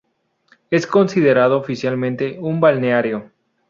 Es 0.71 0.87
considerado 0.87 1.59
oficialmente 1.59 2.39
un 2.39 2.59
balneario. 2.59 3.31